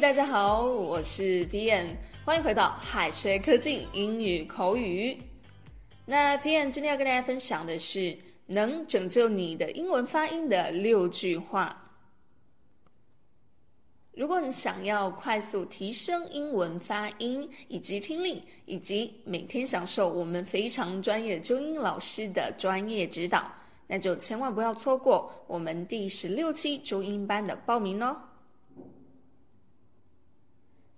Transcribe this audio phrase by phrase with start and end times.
[0.00, 1.86] 大家好，我是 Vian，
[2.24, 5.16] 欢迎回到海学科技英语口语。
[6.04, 11.80] 那 Vian 今天要跟大家分享的是能拯救你的英文发音的六句话。
[14.12, 23.50] 如果你想要快速提升英文发音以及听力，以及每天享受我们非常专业中英老师的专业指导，
[23.86, 28.16] 那就千万不要错过我们第十六期中英班的报名哦。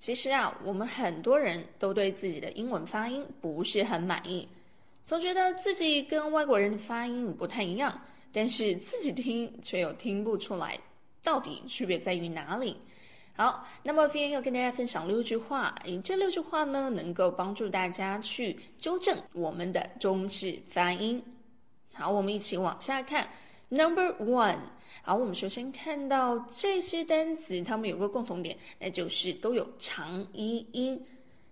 [0.06, 4.48] 其实啊，我们很多人都对自己的英文发音不是很满意，
[5.04, 8.00] 总觉得自己跟外国人的发音不太一样，
[8.32, 10.78] 但是自己听却又听不出来，
[11.24, 12.76] 到底区别在于哪里？
[13.34, 15.74] 好，那么今天要跟大家分享六句话，
[16.04, 21.20] 这六句话呢，能够帮助大家去纠正我们的中式发音。
[21.92, 23.28] 好，我们一起往下看。
[23.68, 24.60] Number one，
[25.02, 31.04] 好，我们首先看到这些单词，它们有个共同点，那就是都有长一音。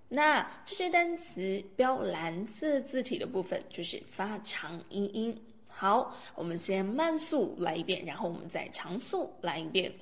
[0.09, 5.37] 那这些单词标蓝色字体的部分，就是发长一音。
[5.67, 9.93] 好，我们先慢速来一遍，然后我们再长速来一遍。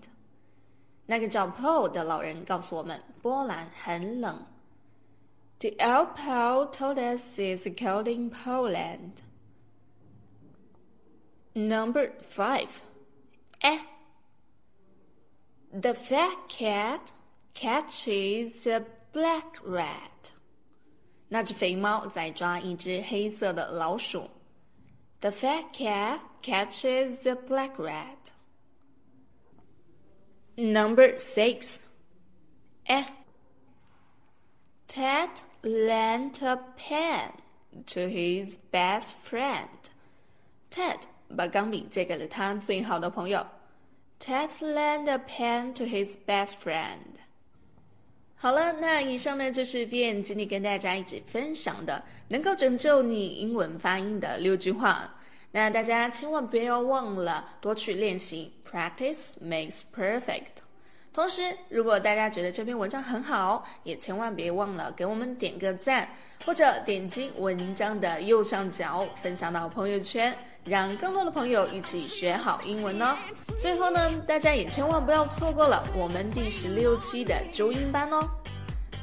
[1.06, 4.46] 那个叫 Paul 的老人告诉我们，波兰很冷。
[5.60, 9.12] The L pal told us it's cold in Poland.
[11.54, 12.68] Number five,
[13.60, 13.78] eh.
[15.70, 17.12] The fat cat
[17.54, 20.32] catches a Black rat，
[21.28, 24.28] 那只肥猫在抓一只黑色的老鼠。
[25.20, 28.32] The fat cat catches the black rat.
[30.56, 31.80] Number six.
[32.86, 33.04] Eh.
[34.86, 35.30] Ted
[35.62, 37.32] lent a pen
[37.86, 39.90] to his best friend.
[40.70, 40.98] Ted
[41.36, 43.46] 把钢笔借给了他最好的朋友。
[44.20, 47.17] Ted lent a pen to his best friend.
[48.41, 55.13] 好了，那以上呢就是 v n 今天跟大家一起分享的能够拯救你英文发音的六句话。
[55.51, 60.63] 那大家千万不要忘了多去练习，practice makes perfect。
[61.11, 66.07] 同时，如果大家觉得这篇文章很好，也千万别忘了给我们点个赞，
[66.45, 70.33] 或者点击文章的右上角分享到朋友圈。
[70.69, 73.15] 让更多的朋友一起学好英文哦！
[73.59, 78.19] 最后呢，大家也千万不要错过了我们第十六期的周英班哦。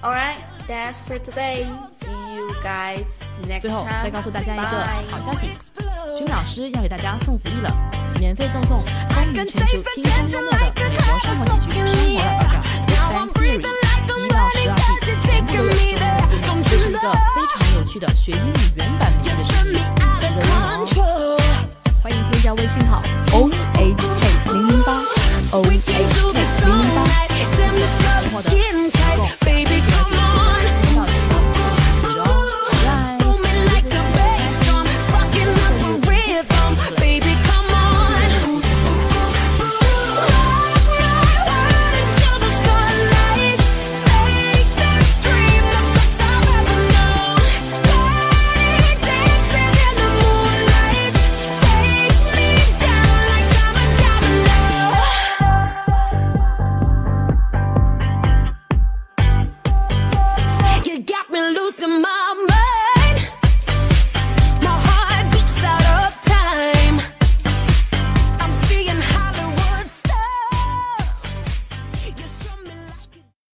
[0.00, 0.36] All right,
[0.68, 1.66] that's for today.
[2.00, 3.02] See you guys
[3.48, 3.60] next time.
[3.62, 4.62] 最后再告诉大家一个
[5.10, 5.50] 好消息，
[6.16, 7.74] 君老师要给大家送福利了，
[8.20, 12.62] 免费赠送风靡全球轻松幽默的美国生活喜剧《生活大爆炸》
[13.12, 15.68] Bang Theory 一到十二季，全部都有
[16.46, 18.95] 中文字幕，这是一个非常有趣的学英语原。
[25.86, 28.75] Came through the sunlight, damn the sun is